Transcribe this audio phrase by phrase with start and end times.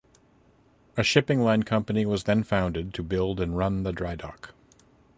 [0.97, 4.55] A shipping line company was then founded to build and run the dry dock.